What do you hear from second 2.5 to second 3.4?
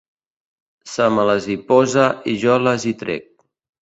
les hi trec.